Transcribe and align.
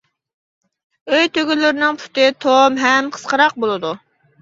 ئۆي 1.11 1.27
تۆگىلىرىنىڭ 1.35 2.01
پۇتى 2.01 2.27
توم 2.49 2.83
ھەم 2.89 3.15
قىسقىراق 3.15 3.65
بولىدۇ. 3.65 3.99